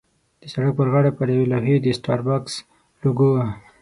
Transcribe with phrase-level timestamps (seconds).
[0.41, 2.53] د سړک پر غاړه پر یوې لوحې د سټاربکس
[3.03, 3.45] لوګو وه.